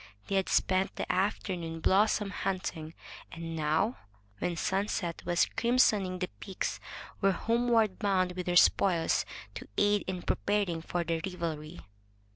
They 0.29 0.33
had 0.33 0.49
spent 0.49 0.95
the 0.95 1.05
afternoon 1.11 1.79
blossom 1.79 2.31
hunting, 2.31 2.95
and 3.31 3.55
now, 3.55 3.97
when 4.39 4.55
sunset 4.55 5.21
was 5.25 5.45
crimsoning 5.55 6.17
the 6.17 6.27
peaks, 6.39 6.79
were 7.21 7.33
homeward 7.33 7.99
bound 7.99 8.31
with 8.31 8.47
their 8.47 8.55
spoils, 8.55 9.25
to 9.53 9.67
aid 9.77 10.03
in 10.07 10.23
preparing 10.23 10.81
for 10.81 11.03
the 11.03 11.21
revelry. 11.23 11.81